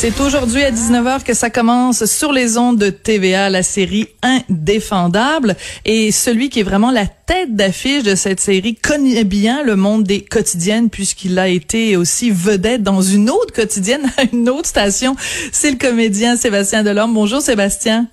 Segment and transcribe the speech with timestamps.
[0.00, 5.56] C'est aujourd'hui à 19h que ça commence sur les ondes de TVA, la série Indéfendable.
[5.84, 10.04] Et celui qui est vraiment la tête d'affiche de cette série connaît bien le monde
[10.04, 15.16] des quotidiennes puisqu'il a été aussi vedette dans une autre quotidienne à une autre station.
[15.50, 17.12] C'est le comédien Sébastien Delorme.
[17.12, 18.06] Bonjour Sébastien.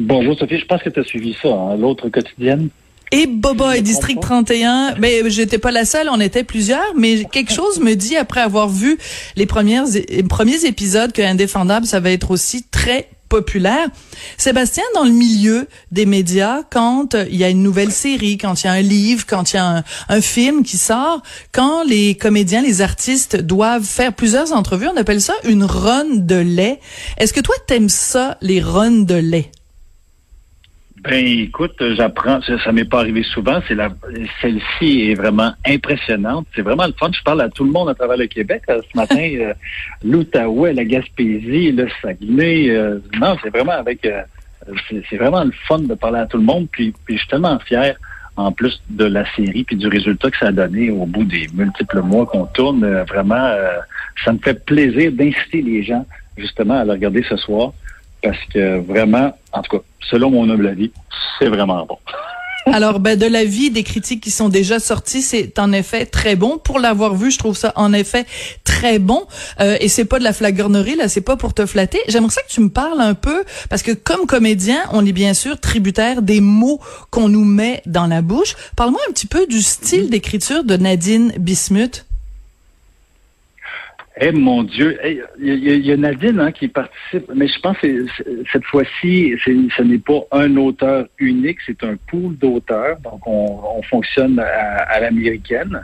[0.00, 2.70] Bonjour Sophie, je pense que tu as suivi ça, hein, l'autre quotidienne
[3.12, 4.96] et Boba et District 31.
[4.98, 8.68] Mais j'étais pas la seule, on était plusieurs, mais quelque chose me dit après avoir
[8.68, 8.98] vu
[9.36, 13.88] les premières les premiers épisodes que Indéfendable ça va être aussi très populaire.
[14.36, 18.66] Sébastien, dans le milieu des médias, quand il y a une nouvelle série, quand il
[18.66, 22.14] y a un livre, quand il y a un, un, film qui sort, quand les
[22.14, 26.78] comédiens, les artistes doivent faire plusieurs entrevues, on appelle ça une run de lait.
[27.16, 29.50] Est-ce que toi, t'aimes ça, les runs de lait?
[31.02, 33.60] Ben écoute, j'apprends, ça, ça m'est pas arrivé souvent.
[33.66, 33.88] C'est la,
[34.40, 36.46] celle-ci est vraiment impressionnante.
[36.54, 37.10] C'est vraiment le fun.
[37.12, 39.16] Je parle à tout le monde à travers le Québec euh, ce matin.
[39.40, 39.52] euh,
[40.04, 42.70] L'Outaouais, la Gaspésie, le Saguenay.
[42.70, 44.22] Euh, non, c'est vraiment avec, euh,
[44.88, 46.68] c'est vraiment le fun de parler à tout le monde.
[46.70, 47.96] Puis, puis je suis tellement fier
[48.36, 51.48] en plus de la série puis du résultat que ça a donné au bout des
[51.52, 52.86] multiples mois qu'on tourne.
[53.08, 53.54] vraiment,
[54.24, 56.06] ça me fait plaisir d'inciter les gens
[56.38, 57.72] justement à le regarder ce soir
[58.22, 60.90] parce que vraiment, en tout cas, selon mon humble avis,
[61.38, 61.98] c'est vraiment bon.
[62.66, 66.58] Alors, ben, de l'avis des critiques qui sont déjà sorties, c'est en effet très bon.
[66.58, 68.24] Pour l'avoir vu, je trouve ça en effet
[68.64, 69.26] très bon.
[69.60, 71.98] Euh, et c'est pas de la flagornerie, là, c'est pas pour te flatter.
[72.08, 75.34] J'aimerais ça que tu me parles un peu, parce que comme comédien, on est bien
[75.34, 78.54] sûr tributaire des mots qu'on nous met dans la bouche.
[78.76, 82.06] Parle-moi un petit peu du style d'écriture de Nadine Bismuth.
[84.20, 84.98] Eh mon Dieu,
[85.40, 88.06] il hey, y, a Nadine hein, qui participe, mais je pense que
[88.52, 92.98] cette fois-ci, ce n'est pas un auteur unique, c'est un pool d'auteurs.
[93.00, 95.82] Donc, on, on, fonctionne à l'américaine.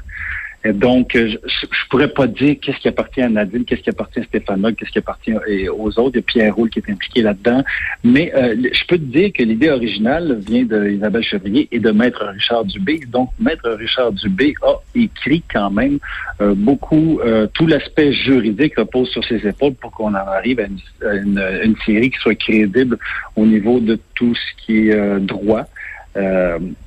[0.74, 4.24] Donc, je, je pourrais pas dire qu'est-ce qui appartient à Nadine, qu'est-ce qui appartient à
[4.24, 5.34] Stéphane qu'est-ce qui appartient
[5.68, 6.12] aux autres.
[6.14, 7.62] Il y a Pierre Roule qui est impliqué là-dedans.
[8.04, 12.24] Mais euh, je peux te dire que l'idée originale vient d'Isabelle Chevrier et de Maître
[12.24, 13.00] Richard Dubé.
[13.08, 15.98] Donc, Maître Richard Dubé a écrit quand même
[16.40, 20.64] euh, beaucoup, euh, tout l'aspect juridique repose sur ses épaules pour qu'on en arrive à
[20.64, 22.98] une, une, une, série qui soit crédible
[23.36, 25.64] au niveau de tout ce qui est droit.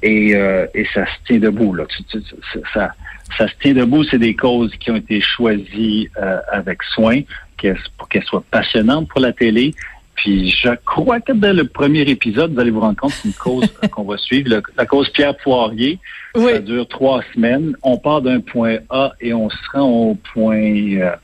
[0.04, 1.74] Et, et ça se tient debout.
[1.74, 1.86] Là.
[2.74, 2.92] Ça,
[3.38, 7.22] ça se tient debout, c'est des causes qui ont été choisies euh, avec soin
[7.98, 9.74] pour qu'elles soient passionnantes pour la télé.
[10.16, 13.34] Puis je crois que dans le premier épisode, vous allez vous rendre compte c'est une
[13.34, 16.00] cause qu'on va suivre, le, la cause Pierre Poirier.
[16.36, 16.52] Oui.
[16.52, 17.76] Ça dure trois semaines.
[17.84, 21.16] On part d'un point A et on se rend au point euh,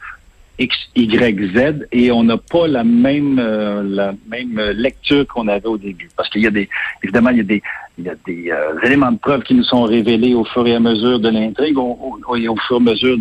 [0.60, 5.68] X, Y, Z et on n'a pas la même euh, la même lecture qu'on avait
[5.68, 6.10] au début.
[6.16, 6.68] Parce qu'il y a des
[7.04, 7.62] évidemment il y a des
[7.98, 10.76] il y a des euh, éléments de preuve qui nous sont révélés au fur et
[10.76, 12.20] à mesure de l'intrigue, au,
[12.68, 13.18] fur et à mesure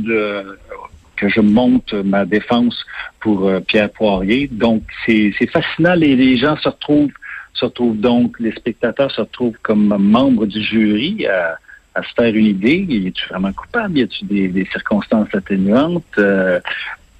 [1.16, 2.84] que je monte ma défense
[3.20, 4.48] pour euh, Pierre Poirier.
[4.48, 5.94] Donc, c'est fascinant.
[5.94, 7.10] Les, gens se retrouvent,
[7.54, 11.58] se retrouvent donc, les spectateurs se retrouvent comme membres du jury à,
[12.02, 13.12] se faire une idée.
[13.30, 13.98] Vraiment coupable?
[13.98, 16.04] Y a-tu des, des, circonstances atténuantes?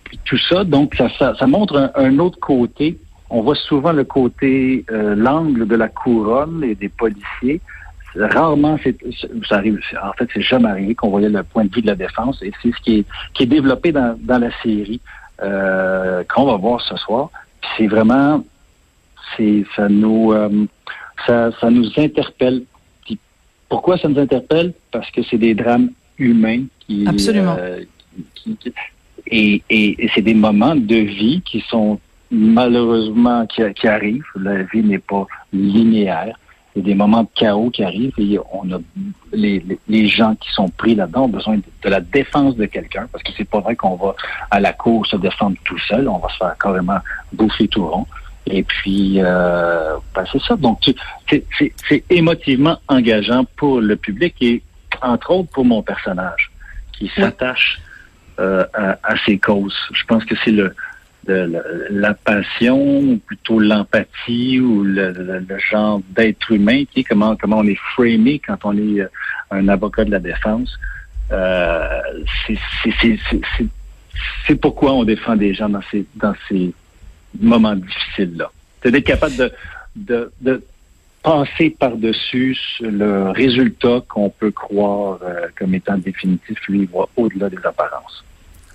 [0.09, 0.65] Puis tout ça.
[0.65, 2.99] Donc, ça, ça, ça montre un, un autre côté
[3.31, 7.61] on voit souvent le côté, euh, l'angle de la couronne et des policiers.
[8.15, 8.97] Rarement, c'est,
[9.49, 9.81] ça arrive.
[10.03, 12.53] En fait, c'est jamais arrivé qu'on voyait le point de vue de la défense, et
[12.62, 15.00] c'est ce qui est, qui est développé dans, dans la série
[15.43, 17.31] euh, qu'on va voir ce soir.
[17.61, 18.43] Puis c'est vraiment,
[19.37, 20.66] c'est, ça nous, euh,
[21.27, 22.62] ça, ça nous interpelle.
[23.05, 23.19] Puis
[23.69, 24.72] pourquoi ça nous interpelle?
[24.93, 27.56] Parce que c'est des drames humains qui, Absolument.
[28.34, 28.72] Qui, qui,
[29.26, 32.00] et, et, et c'est des moments de vie qui sont
[32.31, 34.25] malheureusement qui, qui arrive.
[34.37, 36.38] La vie n'est pas linéaire.
[36.75, 38.78] Il y a des moments de chaos qui arrivent et on a
[39.32, 42.66] les, les, les gens qui sont pris là-dedans ont besoin de, de la défense de
[42.66, 44.15] quelqu'un parce que c'est pas vrai qu'on va
[44.50, 46.06] à la cour se défendre tout seul.
[46.09, 46.98] On va se faire carrément
[47.32, 48.06] bouffer tout rond.
[48.48, 50.54] Et puis, euh, ben c'est ça.
[50.56, 50.81] Donc,
[51.28, 54.62] c'est émotivement engageant pour le public et,
[55.03, 56.50] entre autres, pour mon personnage
[56.92, 57.81] qui s'attache
[58.38, 59.76] euh, à, à ces causes.
[59.92, 60.74] Je pense que c'est le,
[61.26, 67.36] de la passion, ou plutôt l'empathie ou le, le, le genre d'être humain, qui comment
[67.36, 69.06] comment on est framé quand on est
[69.50, 70.78] un avocat de la défense.
[71.33, 72.00] Euh,
[74.47, 76.72] c'est pourquoi on défend des gens dans ces dans ces
[77.41, 78.50] moments difficiles là.
[78.82, 79.53] C'est d'être capable de,
[79.97, 80.62] de, de
[81.27, 87.59] passer par-dessus le résultat qu'on peut croire euh, comme étant définitif, lui, va au-delà des
[87.65, 88.25] apparences.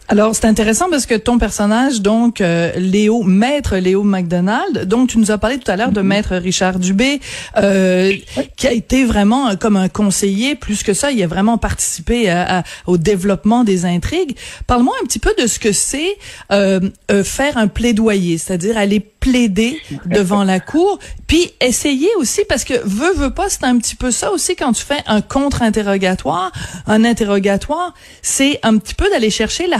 [0.09, 5.17] Alors, c'est intéressant parce que ton personnage, donc, euh, Léo, maître Léo McDonald, donc tu
[5.17, 6.05] nous as parlé tout à l'heure de mm-hmm.
[6.05, 7.21] maître Richard Dubé,
[7.55, 8.11] euh,
[8.57, 12.63] qui a été vraiment comme un conseiller, plus que ça, il a vraiment participé à,
[12.87, 14.35] au développement des intrigues.
[14.67, 16.17] Parle-moi un petit peu de ce que c'est
[16.51, 22.65] euh, euh faire un plaidoyer, c'est-à-dire aller plaider devant la cour, puis essayer aussi, parce
[22.65, 26.51] que veut, veut pas, c'est un petit peu ça aussi quand tu fais un contre-interrogatoire,
[26.87, 29.77] un interrogatoire, c'est un petit peu d'aller chercher la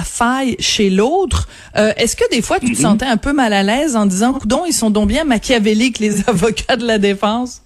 [0.60, 1.50] chez l'autre.
[1.76, 2.82] Euh, est-ce que des fois tu te mm-hmm.
[2.82, 6.22] sentais un peu mal à l'aise en disant, coudon, ils sont donc bien machiavéliques les
[6.30, 7.64] avocats de la défense?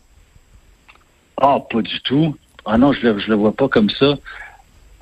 [1.38, 2.36] Ah, pas du tout.
[2.66, 4.16] Ah non, je le, le vois pas comme ça.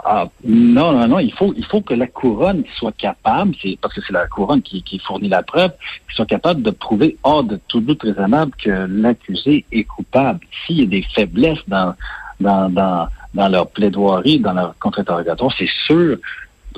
[0.06, 4.02] Ah, non, non, non, il faut, il faut que la couronne soit capable, parce que
[4.06, 5.72] c'est la couronne qui, fournit la preuve,
[6.08, 10.42] qu'il soit capable de prouver hors de tout doute raisonnable que l'accusé est coupable.
[10.66, 11.96] S'il y a des faiblesses dans,
[12.42, 16.18] dans, dans, dans leur plaidoirie, dans leur contre-interrogatoire, c'est sûr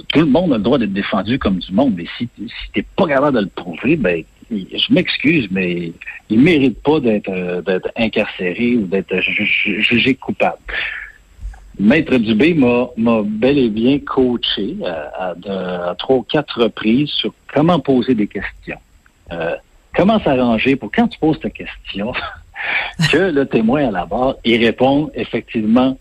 [0.10, 2.86] tout le monde a le droit d'être défendu comme du monde, mais si, si t'es
[2.95, 5.92] pas capable de le prouver, ben je m'excuse, mais
[6.30, 10.60] il mérite pas d'être euh, d'être incarcéré ou d'être jugé coupable.
[11.80, 15.33] Maître Dubé m'a bel et bien coaché euh,
[15.89, 18.80] à, trois ou quatre reprises sur comment poser des questions.
[19.31, 19.56] Euh,
[19.95, 22.13] comment s'arranger pour quand tu poses ta question,
[23.12, 25.98] que le témoin à la barre, il répond effectivement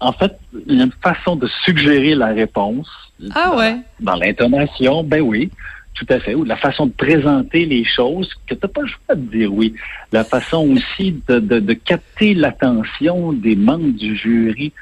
[0.00, 2.88] en fait, il y a une façon de suggérer la réponse.
[3.34, 3.76] Ah ouais.
[4.00, 5.50] Dans, l'intonation, ben oui,
[5.94, 6.34] tout à fait.
[6.34, 9.52] Ou la façon de présenter les choses, que tu n'as pas le choix de dire
[9.52, 9.74] oui.
[10.12, 14.72] La façon aussi de, de, capter l'attention des membres du jury,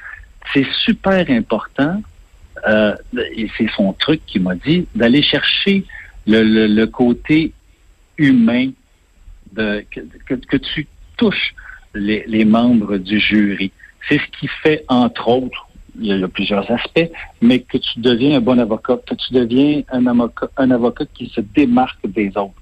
[0.53, 2.01] c'est super important.
[2.67, 2.95] Euh,
[3.35, 5.85] et c'est son truc qui m'a dit d'aller chercher
[6.27, 7.51] le, le, côté
[8.17, 8.69] humain,
[9.51, 10.87] de, que, que, tu
[11.17, 11.53] touches
[11.93, 13.71] les, les membres du jury.
[14.07, 15.67] C'est ce qui fait, entre autres,
[15.99, 17.09] il y a plusieurs aspects,
[17.41, 21.27] mais que tu deviens un bon avocat, que tu deviens un avocat, un avocat qui
[21.27, 22.53] se démarque des autres.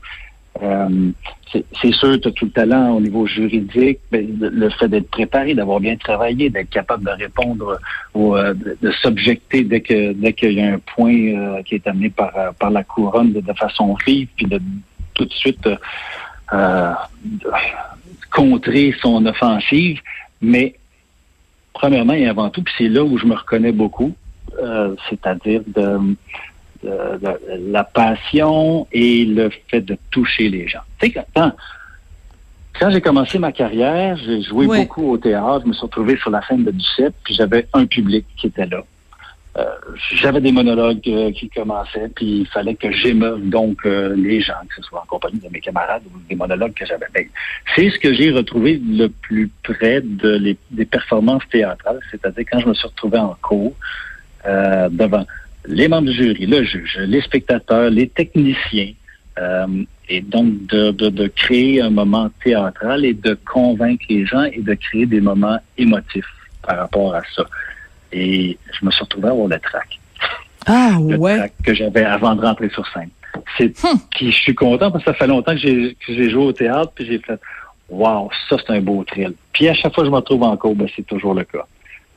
[0.61, 1.11] Euh,
[1.51, 5.53] c'est sûr, tu as tout le talent au niveau juridique, mais le fait d'être préparé,
[5.53, 7.79] d'avoir bien travaillé, d'être capable de répondre,
[8.13, 11.87] ou euh, de, s'objecter dès que dès qu'il y a un point euh, qui est
[11.87, 14.59] amené par par la couronne de, façon vive, puis de
[15.13, 15.69] tout de suite
[18.29, 19.99] contrer son offensive,
[20.41, 20.75] mais
[21.73, 24.13] premièrement et avant tout, puis c'est là où je me reconnais beaucoup,
[24.59, 26.15] euh, c'est-à-dire de,
[26.83, 30.81] la passion et le fait de toucher les gens.
[30.99, 31.51] Tu sais, quand,
[32.79, 36.31] quand j'ai commencé ma carrière, j'ai joué beaucoup au théâtre, je me suis retrouvé sur
[36.31, 38.83] la scène de Duceppe, puis j'avais un public qui était là.
[39.57, 39.65] Euh,
[40.15, 44.53] j'avais des monologues euh, qui commençaient, puis il fallait que j'émeuve donc euh, les gens,
[44.69, 47.07] que ce soit en compagnie de mes camarades ou des monologues que j'avais.
[47.13, 47.25] Ben,
[47.75, 52.67] c'est ce que j'ai retrouvé le plus près de des performances théâtrales, c'est-à-dire quand je
[52.69, 53.73] me suis retrouvé en cours
[54.45, 55.25] devant
[55.65, 58.93] les membres du jury, le juge, les spectateurs, les techniciens,
[60.09, 64.73] et donc de, de créer un moment théâtral et de convaincre les gens et de
[64.73, 66.25] créer des moments émotifs
[66.63, 67.45] par rapport à ça.
[68.11, 69.99] Et je me suis retrouvé à avoir le track.
[70.65, 71.37] Ah le ouais.
[71.37, 73.09] Track que j'avais avant de rentrer sur scène.
[73.57, 73.97] C'est hum.
[74.19, 77.19] je suis content parce que ça fait longtemps que j'ai joué au théâtre puis j'ai
[77.19, 77.39] fait
[77.91, 79.33] Wow, ça c'est un beau thrill.
[79.51, 81.65] Puis à chaque fois que je me retrouve en cours, ben, c'est toujours le cas.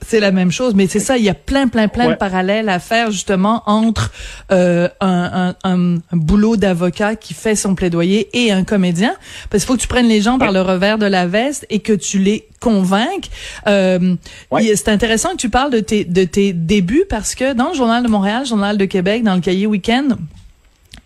[0.07, 2.69] C'est la même chose, mais c'est ça, il y a plein, plein, plein de parallèles
[2.69, 4.13] à faire justement entre
[4.53, 9.15] euh, un, un, un, boulot d'avocat qui fait son plaidoyer et un comédien,
[9.51, 11.81] parce qu'il faut que tu prennes les gens par le revers de la veste et
[11.81, 13.31] que tu les convainques.
[13.67, 14.17] Euh,
[14.75, 18.03] C'est intéressant que tu parles de tes, de tes débuts parce que dans le Journal
[18.03, 20.09] de Montréal, Journal de Québec, dans le cahier Week-end,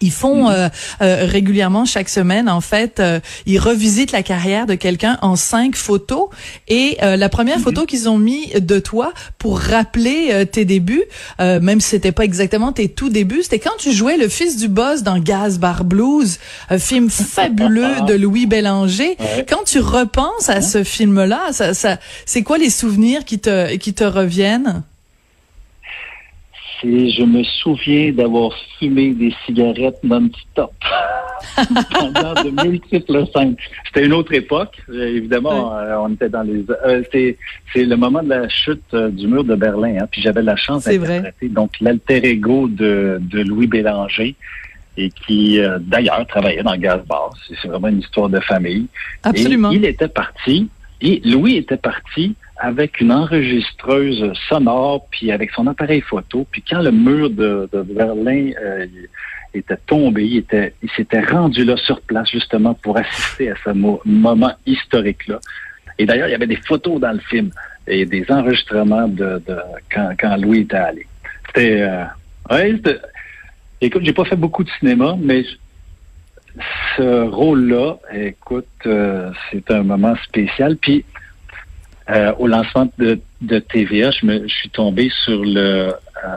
[0.00, 0.54] ils font mhm.
[0.54, 0.68] euh,
[1.02, 5.76] euh, régulièrement chaque semaine, en fait, euh, ils revisitent la carrière de quelqu'un en cinq
[5.76, 6.28] photos.
[6.68, 7.64] Et la première mhm.
[7.64, 11.04] photo qu'ils ont mis de toi pour rappeler tes débuts,
[11.38, 14.68] même si c'était pas exactement tes tout débuts, c'était quand tu jouais le fils du
[14.68, 16.38] boss dans Gaz Bar Blues,
[16.70, 19.16] un film fabuleux de Louis Bélanger.
[19.48, 23.94] Quand tu repenses à ce film-là, ça, ça, c'est quoi les souvenirs qui te qui
[23.94, 24.82] te reviennent?
[26.82, 30.72] Je me souviens d'avoir fumé des cigarettes non-stop
[31.90, 33.56] pendant de multiples scènes.
[33.86, 35.76] C'était une autre époque, évidemment.
[35.76, 36.64] Euh, on était dans les.
[36.84, 37.36] Euh, c'est
[37.84, 40.84] le moment de la chute euh, du mur de Berlin, hein, puis j'avais la chance
[40.84, 44.34] d'interpréter donc l'alter ego de, de Louis Bélanger
[44.96, 47.30] et qui d'ailleurs travaillait dans Gaz Bar.
[47.46, 48.86] C'est vraiment une histoire de famille.
[49.22, 49.70] Absolument.
[49.70, 50.68] Et il était parti
[51.00, 56.46] et Louis était parti avec une enregistreuse sonore, puis avec son appareil photo.
[56.50, 58.86] Puis quand le mur de, Berlin euh,
[59.54, 63.70] était tombé, il, était, il s'était rendu là sur place justement pour assister à ce
[63.70, 65.38] moment historique-là.
[65.98, 67.50] Et d'ailleurs, il y avait des photos dans le film
[67.86, 69.56] et des enregistrements de, de
[69.92, 71.06] quand, quand Louis était allé.
[71.46, 72.04] C'était euh,
[72.50, 72.82] Oui,
[73.80, 75.44] écoute, j'ai pas fait beaucoup de cinéma, mais
[76.96, 80.76] ce rôle-là, écoute, euh, c'est un moment spécial.
[80.76, 81.04] Puis,
[82.10, 86.36] euh, au lancement de, de TVA, je, me, je suis tombé sur le euh,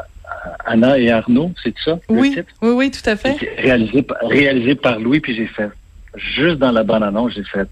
[0.66, 2.00] Anna et Arnaud, c'est ça?
[2.10, 3.38] Oui, oui, oui, tout à fait.
[3.58, 5.70] Réalisé, réalisé par Louis, puis j'ai fait,
[6.16, 7.68] juste dans la bande-annonce, j'ai fait,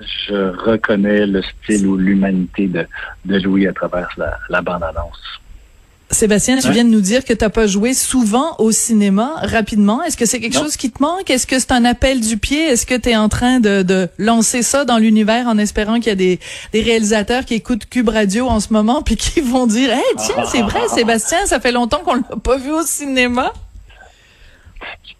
[0.00, 2.86] je reconnais le style ou l'humanité de,
[3.24, 5.40] de Louis à travers la, la bande-annonce.
[6.10, 9.32] Sébastien, tu viens de nous dire que tu n'as pas joué souvent au cinéma.
[9.42, 11.28] Rapidement, est-ce que c'est quelque chose qui te manque?
[11.28, 12.64] Est-ce que c'est un appel du pied?
[12.64, 16.06] Est-ce que tu es en train de, de lancer ça dans l'univers en espérant qu'il
[16.06, 16.40] y a des,
[16.72, 20.44] des, réalisateurs qui écoutent Cube Radio en ce moment puis qui vont dire Hey, tiens,
[20.46, 23.52] c'est vrai, Sébastien, ça fait longtemps qu'on l'a pas vu au cinéma?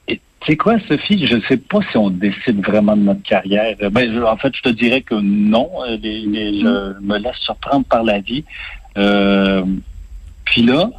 [0.07, 1.26] Tu sais quoi, Sophie?
[1.26, 3.76] Je ne sais pas si on décide vraiment de notre carrière.
[3.90, 5.68] Ben, en fait, je te dirais que non.
[5.87, 8.45] Euh, je me laisse surprendre par la vie.
[8.97, 9.62] Euh,
[10.50, 10.90] puis là,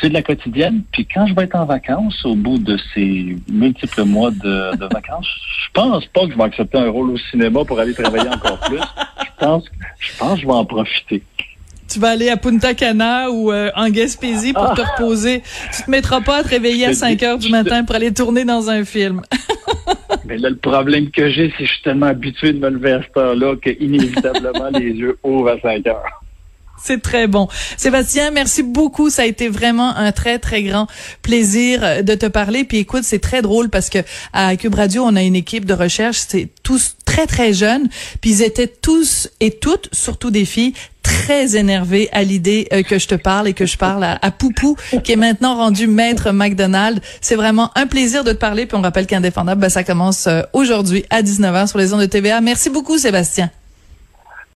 [0.00, 0.82] c'est de la quotidienne.
[0.92, 5.28] Puis quand je vais être en vacances, au bout de ces multiples mois de, vacances,
[5.64, 8.60] je pense pas que je vais accepter un rôle au cinéma pour aller travailler encore
[8.60, 8.78] plus.
[8.78, 9.64] Je pense,
[9.98, 11.22] je pense que je vais en profiter.
[11.88, 14.92] Tu vas aller à Punta Cana ou euh, en Gaspésie pour te ah!
[14.92, 15.42] reposer.
[15.74, 18.44] Tu te mettras pas à te réveiller à 5 heures du matin pour aller tourner
[18.44, 19.22] dans un film.
[20.26, 22.92] Mais là, le problème que j'ai, c'est que je suis tellement habitué de me lever
[22.92, 26.22] à cette heure-là que inévitablement les yeux ouvrent à 5 heures.
[26.82, 27.48] C'est très bon.
[27.76, 29.10] Sébastien, merci beaucoup.
[29.10, 30.86] Ça a été vraiment un très, très grand
[31.22, 32.64] plaisir euh, de te parler.
[32.64, 33.98] Puis écoute, c'est très drôle parce que
[34.32, 36.24] à Cube Radio, on a une équipe de recherche.
[36.28, 37.88] C'est tous très, très jeunes.
[38.20, 42.98] Puis ils étaient tous et toutes, surtout des filles, très énervés à l'idée euh, que
[42.98, 47.00] je te parle et que je parle à, Poupou, qui est maintenant rendu maître McDonald.
[47.20, 48.66] C'est vraiment un plaisir de te parler.
[48.66, 52.06] Puis on rappelle qu'Indéfendable, ben, ça commence euh, aujourd'hui à 19h sur les ondes de
[52.06, 52.40] TVA.
[52.40, 53.50] Merci beaucoup, Sébastien.